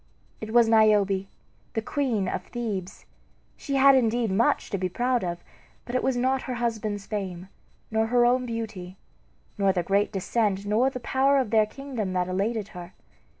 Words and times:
It 0.39 0.51
was 0.51 0.67
Niobe, 0.67 1.27
the 1.73 1.81
queen 1.85 2.27
of 2.27 2.43
Thebes. 2.47 3.05
She 3.55 3.75
had 3.75 3.93
indeed 3.93 4.31
much 4.31 4.71
to 4.71 4.79
be 4.79 4.89
proud 4.89 5.23
of; 5.23 5.43
but 5.85 5.93
it 5.93 6.01
was 6.01 6.17
not 6.17 6.41
her 6.41 6.55
husband's 6.55 7.05
fame, 7.05 7.49
nor 7.91 8.07
her 8.07 8.25
own 8.25 8.47
beauty, 8.47 8.97
nor 9.59 9.71
their 9.71 9.83
great 9.83 10.11
descent, 10.11 10.65
nor 10.65 10.89
the 10.89 10.99
power 11.01 11.37
of 11.37 11.51
their 11.51 11.67
kingdom 11.67 12.13
that 12.13 12.27
elated 12.27 12.69
her. 12.69 12.93